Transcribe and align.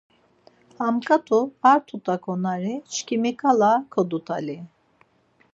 Ha 0.77 0.87
ǩat̆u 1.07 1.39
ar 1.69 1.79
tuta 1.87 2.15
ǩonari 2.23 2.73
çkimiǩala 2.91 3.71
kodut̆ali. 3.93 4.57